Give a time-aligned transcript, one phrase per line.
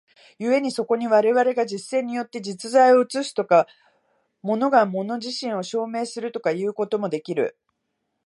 [0.39, 3.67] 故にそこに我々が実践によって実在を映すとか、
[4.41, 7.55] 物が物自身を証明するとかいうこともできる。